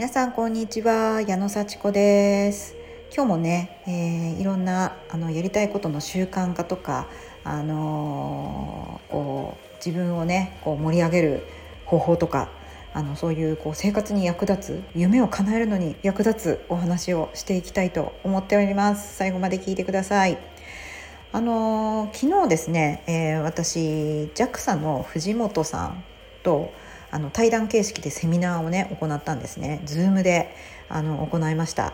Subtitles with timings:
[0.00, 1.20] 皆さんこんにちは。
[1.20, 2.74] 矢野幸子です。
[3.14, 7.06] 今日もね、えー、いろんなあのやりたいことの習慣化とか
[7.44, 11.42] あのー、こう自分をねこう盛り上げる
[11.84, 12.48] 方法とか
[12.94, 19.16] あのそういうこう生活に役立つ夢を叶えるのに役立つお話をしていきたいと思っております。
[19.16, 20.38] 最後まで聞いてください。
[21.30, 26.02] あのー、昨日ですね、えー、私 JAXA の藤本さん
[26.42, 26.72] と
[27.10, 29.80] あの対談形式でセミナーをね行ったんですね。
[29.84, 30.54] Zoom で
[30.88, 31.92] あの行いました。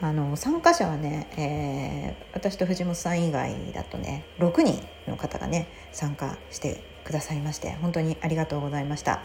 [0.00, 9.22] あの参加者はね、えー、私と藤本さん以外だとね6人の方がね参加してくださいまして本当にありがとうございました。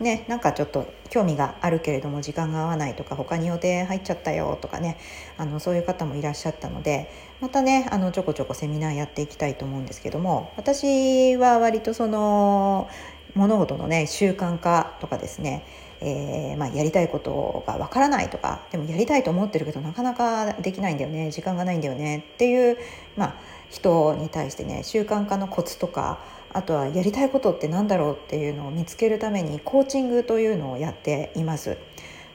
[0.00, 4.98] ねなんかちょっと興味があるけれども時間が合わないとか他に予定入っちゃったよとかね
[5.38, 7.10] あのそういう方もいらっしゃったので
[7.40, 12.88] またねあのちょこちょこセミナーやっていきたいと思うんですけども私は割とその
[13.36, 15.64] 物事のね習慣化とかですね、
[16.00, 22.78] えー、まあ、やりたいことがわからないとかでもやりたいと思ってるけどなかなかできないんだよね時間がないんだよねっていう、
[23.16, 23.34] まあ、
[23.70, 26.18] 人に対してね習慣化のコツとか
[26.52, 31.76] あとはやりたいことって何だろうっていうのを見つけるためにコーチングというのをやっています。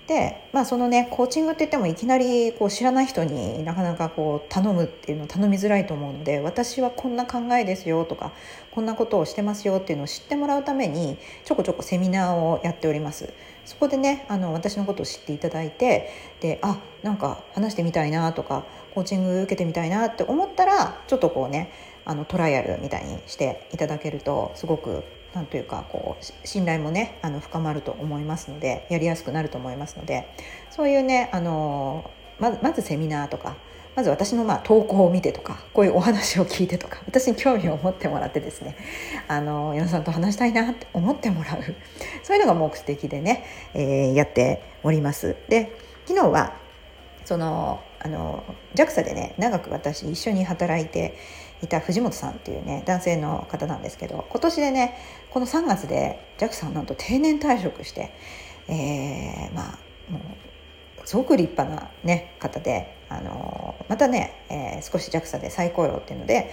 [0.07, 8.31] で、まあ、そのねコーチングって言ってもいきなりこう知らない人になかなかこう頼むっていうのを頼みづらいと思うので私はこんな考えですよとか
[8.71, 13.33] こんなことをしてますよっていうのを知ってもらうためにちょこちょこセミナーをやっております。
[13.65, 18.65] そこでねあの私のことを知っていただいてであなんか話してみたいなとか
[18.95, 21.71] コーチング受けてみたいなって思ったらちょっとこうね
[22.03, 30.33] あのトライアルみたいにしていただけるとすごくなんというかこう信頼もねあの深まると思いますのでやりやすくなると思いますので
[30.69, 33.55] そういうねあのままずセミナーとか
[33.95, 38.75] まず私のまあ投稿を見てとかこういうお話を聞いてとか私に興味を持ってもらってですね
[39.27, 41.63] あの矢野さんと話したいなって思ってもらう
[42.23, 45.35] そういうのが目的でね、えー、やっております。
[45.49, 46.53] で昨日は
[47.25, 48.43] そのあの
[48.75, 51.17] JAXA でね長く私一緒に働いて
[51.61, 54.97] いた藤本さんっていうね男性の方なんですけど今年でね
[55.29, 58.13] この3月で JAXA なんと定年退職して、
[58.67, 66.51] えー、まあもうすごく立派な、ね、方であのまたね、えー、少し JAXA で再雇用っていうので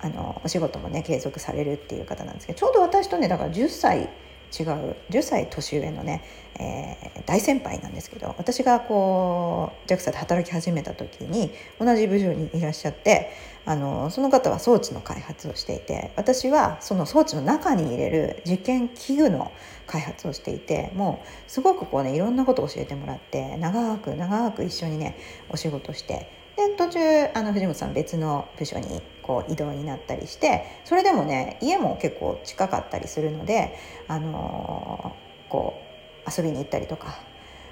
[0.00, 4.08] あのお仕事もね継続されるっていう方なんですけどちょうど私とねだから10歳
[4.58, 6.24] 違う10歳年上のね、
[6.58, 13.30] えー、大先輩なんですけど私がこう JAXA で働き始めた時に同じ部署にいらっしゃって
[13.66, 19.52] あのその方は装置の開発をしていて私はその装置の中に入れる実験器具の
[19.86, 25.16] 開発をしていてもうすごくこうねいろんなことを教えてもらって長く長く一緒にね
[25.50, 26.98] お仕事してで途中
[27.34, 33.78] あの藤本さん別の部署にこう移動になったりしてそれでもね家も結構近かったりするので、
[34.08, 35.80] あのー、こ
[36.26, 37.18] う遊びに行ったりとか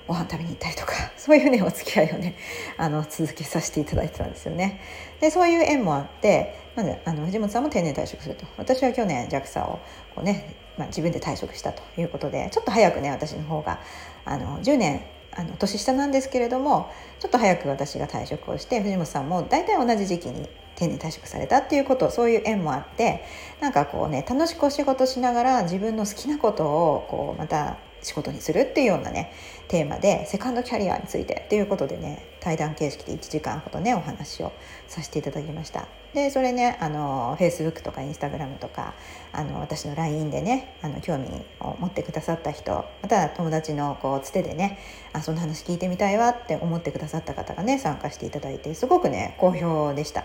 [0.06, 2.34] ご飯食べに行ったりとか そういうねお付き合いをね
[2.78, 4.80] あの続けさせていただいてたんですよね。
[5.20, 9.80] でそういう縁もあってまずあの藤本さんも定年退職すると私は去年 JAXA を
[10.14, 13.80] こうね、まあ、自分で退職したということでちょっと早くね私の方が
[14.24, 16.90] あの10年あの年下なんですけれども
[17.20, 23.24] ちょっと早く私が退職をして藤本さんも大体同じ時期に定年退職されたっていうことそういう縁もあって
[23.60, 29.32] なんかこうね楽しくお仕事しながら自分の好きなことをこうまた仕事にするっていうようなね
[29.66, 34.52] テーマでセカンドキャリアについてっていうことでね対談形式で1時間ほどねお話を
[34.86, 35.97] させていただきました。
[36.18, 38.94] でそれねあの Facebook とか Instagram とか
[39.32, 41.28] あの私の LINE でねあの興味
[41.60, 44.80] を持ってくださった人また友達のこうつてでね
[45.12, 50.24] あそんな話聞いてみたいわって思ってくださった方がね参加していただいてすごくね好評でした。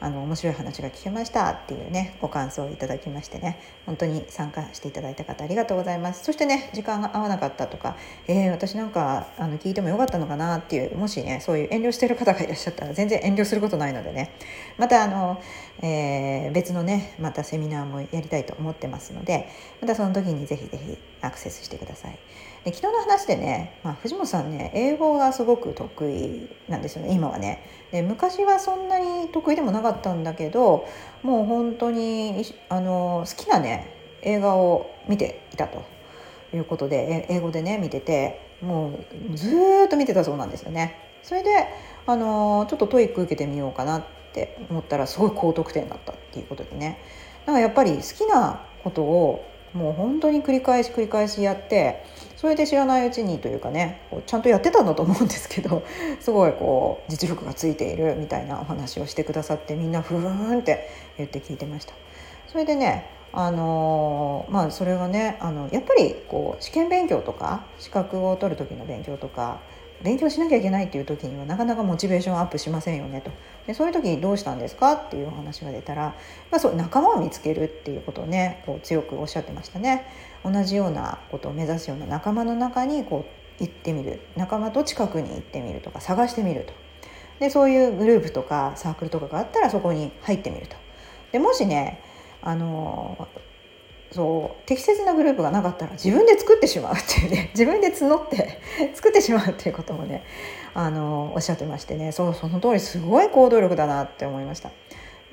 [0.00, 14.32] あの面白い話が聞けましたっていうねご感想をいただきましてね本当に参加していただいた方ありがとうございますそしてね時間が合わなかったとか、えー、私なんかあの聞いてもよかったのかなっていうもしねそういう遠慮してる方がいらっしゃったら全然遠慮することないのでね
[14.76, 15.42] またあの、
[15.82, 19.48] えー、別のねまたセミナーもやりたいと思ってますので
[19.80, 22.18] またその時にぜひぜひアクセスしてください。
[22.68, 27.64] で昨日の話でね、まあ、藤本さんね英語がすごく得意なんですよね今はね。
[27.92, 30.86] で昔はそんなに得意でもなかったんだけど
[31.22, 35.82] もう本当にあの好きなね映画を見ていたと
[36.54, 39.00] いうことで英語でね見てても
[39.32, 41.08] うずーっと見てたそうなんですよね。
[41.22, 41.50] それで
[42.06, 44.04] あのちょっと TOEIC 受けてみようかなっ
[44.34, 46.98] て思ったらすごい高得点だったっていうことでね
[47.46, 52.04] だからやっぱり好きなことをもう本当に繰り返し繰り返しやって
[52.38, 55.82] それで知らないうちにというかねちゃんとやってたんだと思うんですけど
[56.20, 61.94] すごいこう実力がついているみたいなお話をしてくださってみんなふーんって言って聞いてました。
[62.46, 69.58] それでねあのまあそれはねあのやっぱりこう試験勉強とか資格を取る時の勉強とか
[70.02, 73.30] 勉強しなきゃいけないっていう時にはなかなかモチベーションアップしませんよねと。
[73.66, 76.14] でそういう時にどうしたんですかっていうお話が出たら、
[76.50, 80.06] まあ、そう仲間を見つけるっていうことをねこう強くおっしゃってましたね。
[80.44, 83.26] 同じようなことを目指すような仲間の中にこ
[83.60, 84.20] う行ってみる。
[84.36, 86.72] 仲間と近くに行ってみるとか探してみると。
[87.40, 90.76] でそういうグループとかサークルとかがあったらそこに入ってみると。
[91.32, 92.00] でもしね
[92.40, 93.28] あの
[94.10, 98.60] そう適切なグループがなかったら自分で作ってしまうっていうね 自分で募って
[98.94, 100.24] 作ってしまうっていうこともね
[100.74, 104.70] あのおっしゃってましてねそうその通りすごい行動力だなって思いました。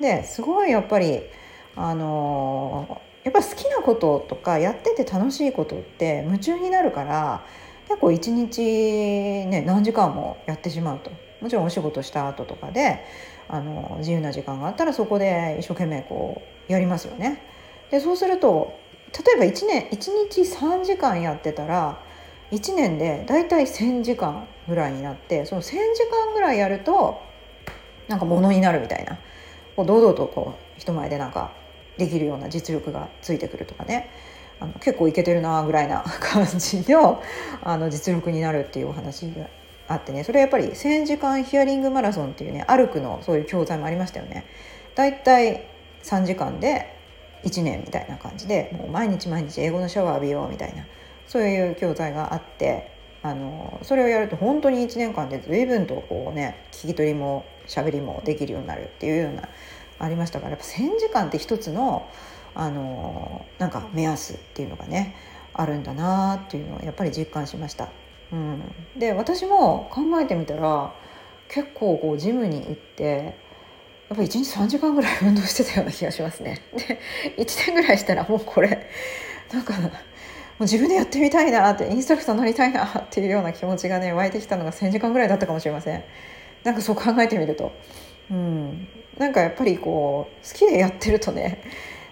[0.00, 1.22] ですごいやっぱり
[1.74, 7.44] あのやっぱ好きなこととかやってて楽しいことって夢中になるから
[7.88, 13.04] 結構一日ね何時間もやってしまうともちろんお仕事した後とかで
[13.48, 17.55] あの自由な時間があったらそこで一生懸命こうやりますよね。
[17.90, 18.78] でそうすると
[19.12, 22.00] 例えば1年1日3時間やってたら
[22.50, 25.76] 1年でだいたい1,000時間ぐらいになってその1,000時
[26.10, 27.20] 間ぐらいやると
[28.08, 29.18] なんかものになるみたいな。
[29.76, 31.52] こう堂々とこう人前でなんか
[31.98, 34.10] できるような実力がついてくるとかね。
[34.58, 37.22] あの結構いけてるなぐらいな 感じの
[37.62, 39.48] あの実力になるっていうお話が
[39.86, 40.24] あってね。
[40.24, 44.46] それやっぱり1,000時間ヒアリングマラソンっていうね歩くのそういう教材もありましたよね。
[44.94, 45.62] だいたい
[46.02, 46.96] 3時間で
[47.44, 50.84] 1年みたいな感じでもう毎日毎日英語のシャワー浴びようみたいな
[51.26, 59.48] そういう教材があってあのそれをやると本当に1年間で随分とこうね聞き取りも喋りもできるようになるっていうような
[59.98, 62.08] ありましたからやっぱ1,000時間って一つの
[62.54, 65.14] あのなんか目安っていうのがね
[65.52, 67.88] あるんだなっていうのをやっぱり実感しました。
[68.32, 68.62] うん、
[68.96, 70.92] で私も考えてみたら
[71.48, 73.38] 結構こうジムに行って
[74.08, 76.62] やっぱり1日3時間ぐらい運動してたような気がしますね。
[76.76, 77.00] で
[77.38, 78.88] 1年ぐらいしたらもうこれ
[79.52, 79.88] なんかも
[80.60, 86.04] う自分でやってみたいなってインストラクターになりたいなっていうような気持ちがね湧いてきたのが1,000時間ぐらいだったかもしれません。
[86.64, 87.72] なんかそう考えてみると、
[88.30, 88.88] うん、
[89.18, 91.62] なんかやっぱりこう好きでやってるとね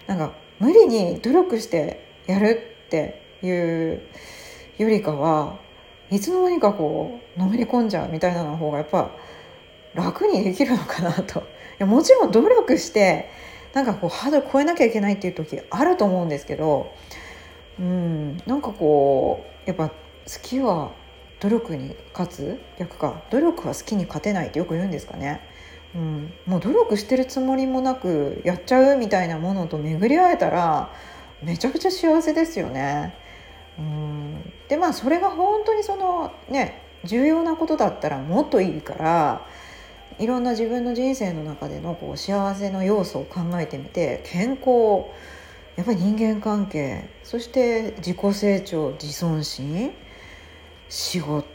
[0.07, 4.01] なんか無理に努力してやるっていう
[4.77, 5.59] よりかは
[6.09, 9.11] いつの間にかこうのめり込んじゃうみたいなの方がやっぱ
[9.93, 11.54] 楽にできるのかなと。
[11.79, 13.29] やもちろん努力して
[13.73, 16.93] なんかこうハードル超えなきゃいけないっていう時あると思うんですけど
[17.79, 19.93] うんなんかこうやっぱ好
[20.41, 20.91] きは
[21.41, 22.59] 努力に勝つ？
[22.79, 25.41] 逆か努力は好きに勝てないってよく言うんですかね。
[25.93, 30.91] うん、もう努力してるつもりもなくやっちゃうみたいなものと巡り合えたら
[31.41, 33.13] めちゃくちゃ幸せですよね。
[33.77, 39.47] うん、でまあそれが本当にそのね重要なことだったらもっといいから
[40.19, 45.05] いろんな自分の人生の中でのこう幸せの要素を考えてみて健康
[45.75, 49.91] やっぱり人間関係そして自己成長自尊心
[50.89, 51.45] 仕事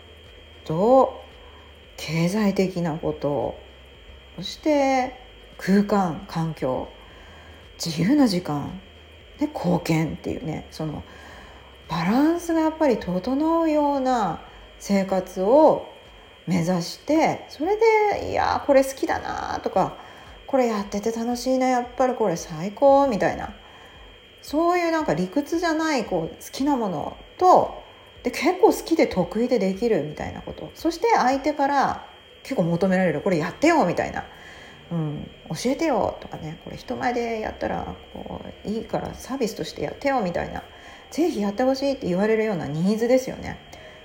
[1.97, 3.59] 経済的なこと
[4.37, 5.17] そして
[5.57, 6.89] 空間環境
[7.85, 8.81] 自由な時間
[9.39, 11.03] で貢献っていうねその
[11.89, 14.43] バランスがやっぱり整うような
[14.79, 15.90] 生活を
[16.47, 19.97] 目指してそれでいやこれ好きだなとか
[20.47, 23.55] これやってて楽しいなやっぱりこれ最高みたいな。
[24.43, 27.83] そういうなんか理屈じゃないこう好きなものと
[28.23, 30.71] で結構好きで得意でできるみたいなこと。
[30.75, 32.07] そして相手から
[32.43, 33.21] 結構求められる。
[33.21, 34.25] これやってよみたいな、
[34.91, 36.59] うん、教えてよとかね。
[36.65, 40.63] これ人前でやったらこういいからサービスとしてやってよみたいな。
[41.11, 43.59] 是非やってほしいって言われるようなニーズですよね。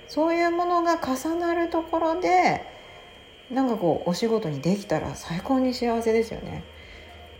[0.08, 2.64] そういうものが重なるところで
[3.50, 6.64] なんかこうお仕事にできたら最高に幸せですよね。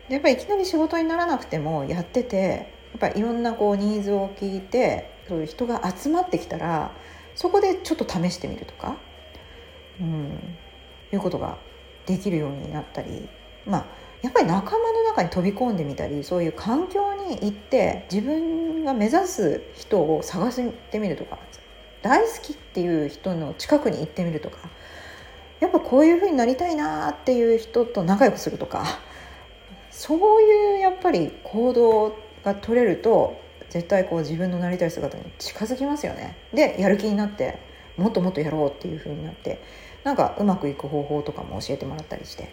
[0.08, 6.92] やっぱりいきなり仕事にならなくてもやっててやっぱいろんなこうニーズを聞いてそういう人が集まってきたら
[7.35, 8.96] そこでちょっと試してみるとか、
[10.00, 10.56] うん、
[11.12, 11.58] いうことが
[12.06, 13.28] できるようになったり
[13.66, 13.87] まあ
[14.23, 21.38] やっぱり仲間の中に飛び込んでみたりそういう環境に行って自分が目指す人を探してみるとか
[22.07, 24.59] 大好きっていう人の近くに行ってみるとか
[25.59, 28.85] やっぱこういう風になりたいなっていう人と仲良くするとか
[29.91, 36.37] そういうやっぱり行動が取れると絶対こう自分のなりたい姿に近づきますよね。
[36.55, 37.59] でやる気になって
[37.97, 39.61] もっともっとやろうっていう風になって
[40.05, 42.53] なんかうまくいく方法とかも教えてもらったりして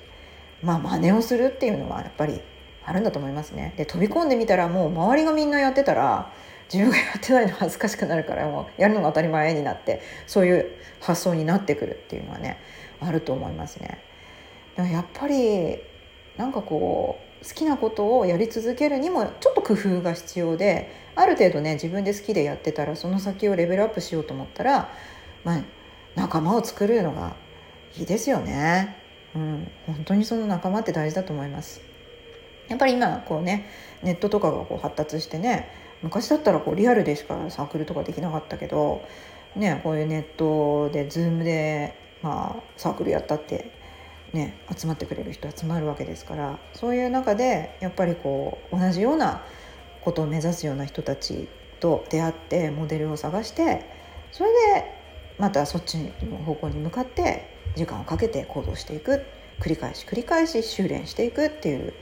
[0.64, 2.42] まあ真似をするっていうのはやっぱり
[2.86, 3.76] あるんだと思いますね。
[3.78, 6.32] で飛び込んでみたらもう周りがみんなやってたら
[6.72, 12.58] 自分がやってないの恥ずかしくなるからもうやるのが当たり前になってそういう発想になってくるっていうのはね
[13.00, 14.00] あると思いますね。
[14.75, 15.77] だからやっぱり
[16.38, 24.89] なんかこう好きなことをやり続けるにもちょっと工夫が必要である程度ね自分で好きでやってたらその先をレベルアップしようと思ったら、
[25.43, 25.62] まあ、
[26.15, 27.36] 仲間を作るのが
[27.98, 28.96] いいですよね。
[29.36, 31.82] うん、本当にその仲間って大事だと思います。
[32.70, 33.70] やっぱり今こうね
[34.01, 35.70] ネットとかがこう発達してね
[36.04, 39.04] 昔だったらこうリアルでしかサークルとかできなかったけど、
[39.56, 43.72] ね、こういうネットで Zoom で、まあ、サークルやったって、
[44.34, 49.44] ね、集まってくれる人集まるわけですからそういう中でやっぱりこう同じような
[50.02, 51.48] ことを目指すような人たち
[51.80, 53.86] と出会ってモデルを探して
[54.32, 55.04] それで
[55.38, 59.26] またそっちの方向に向かって時間をかけて行動していく
[59.60, 61.94] 繰り返し繰り返し修練していくっていう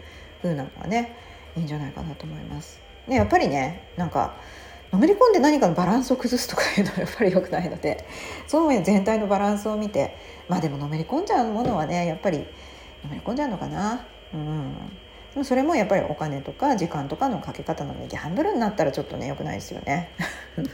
[0.41, 1.15] 風なのがね
[1.55, 2.80] いいんじゃないかなと思います。
[3.07, 4.35] でやっぱりねなんか
[4.91, 8.05] のめり込んで何かのバランスを崩すとかいうのは やっぱり良くないので
[8.47, 10.15] その全体のバランスを見て
[10.49, 12.45] まあでものめり込んじゃうものはねやっぱりの
[13.09, 14.05] めり込んじゃうのかな。
[14.33, 14.75] うん
[15.43, 20.09] それもやっぱりお金とか時間とかのかけ方なのでギャンブルになったらちょっとね良くないですよね。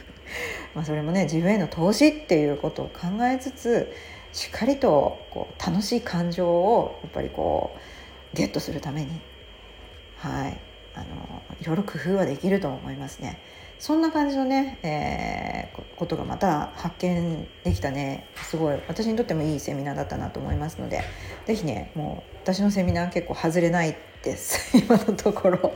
[0.74, 3.94] まあそれもね自分への投資っていうことを考えつつ
[4.32, 7.76] しっかりとこう楽しい感情をやっぱりこ
[8.34, 9.20] うゲットするために
[10.16, 10.60] はい
[10.94, 13.40] あのいろいろ工夫はできると思いますね。
[13.78, 18.28] そんな感じのね、えー、ことがまた発見できたね。
[18.42, 18.80] すごい。
[18.88, 21.02] 私にとってもいいセミナーだったなと思いますので
[21.46, 24.76] 是非ねもう私のセミナー結構外れないです。
[24.78, 25.72] 今のところ。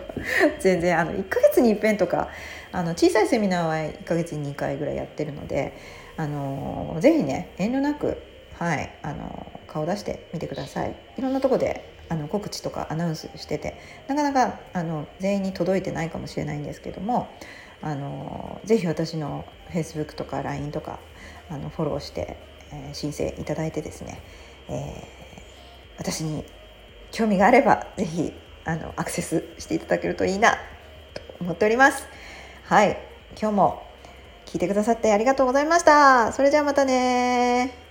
[0.58, 2.28] 全然あの1ヶ月に一遍とか
[2.72, 5.76] あの小さいセミナーは1ヶ月に2回ぐらいやってるので
[6.16, 8.20] あの是非ね遠慮なく
[8.58, 10.96] はいあの顔出してみてください。
[11.16, 17.28] いろんなとこであの告知とかアナウンスしててなかなかあの全員に届いてないかもしれないんですけども
[17.80, 20.98] あのぜひ私の Facebook とか LINE とか
[21.50, 22.36] あのフォローして、
[22.70, 24.20] えー、申請いただいてですね、
[24.68, 26.44] えー、私に
[27.12, 28.32] 興味があればぜひ
[28.66, 30.58] あのアクセスしていただけるといいなと
[31.40, 32.06] 思っております。
[32.64, 32.98] はい
[33.40, 33.82] 今日も
[34.44, 36.32] 聞いてくださってありがとうございました。
[36.32, 37.81] それじゃあまたね